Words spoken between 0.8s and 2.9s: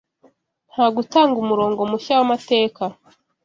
gutanga umurongo mushya w’amateka